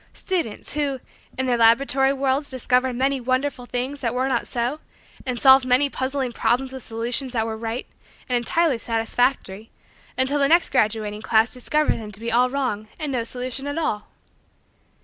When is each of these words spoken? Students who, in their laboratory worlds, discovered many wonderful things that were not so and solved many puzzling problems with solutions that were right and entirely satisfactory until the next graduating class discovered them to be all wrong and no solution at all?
Students 0.15 0.73
who, 0.73 0.99
in 1.37 1.45
their 1.45 1.59
laboratory 1.59 2.11
worlds, 2.11 2.49
discovered 2.49 2.95
many 2.95 3.21
wonderful 3.21 3.67
things 3.67 4.01
that 4.01 4.15
were 4.15 4.27
not 4.27 4.47
so 4.47 4.79
and 5.27 5.39
solved 5.39 5.63
many 5.63 5.91
puzzling 5.91 6.31
problems 6.31 6.73
with 6.73 6.81
solutions 6.81 7.33
that 7.33 7.45
were 7.45 7.55
right 7.55 7.85
and 8.27 8.35
entirely 8.35 8.79
satisfactory 8.79 9.69
until 10.17 10.39
the 10.39 10.47
next 10.47 10.71
graduating 10.71 11.21
class 11.21 11.53
discovered 11.53 11.99
them 11.99 12.11
to 12.13 12.19
be 12.19 12.31
all 12.31 12.49
wrong 12.49 12.87
and 12.97 13.11
no 13.11 13.23
solution 13.23 13.67
at 13.67 13.77
all? 13.77 14.07